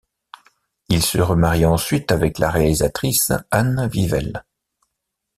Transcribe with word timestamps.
Il 0.89 1.03
se 1.05 1.19
remarie 1.19 1.63
ensuite 1.67 2.11
avec 2.11 2.39
la 2.39 2.49
réalisatrice 2.49 3.31
Anne 3.51 3.87
Wivel. 3.93 4.43